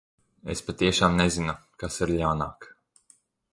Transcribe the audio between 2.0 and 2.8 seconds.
ir ļaunāk.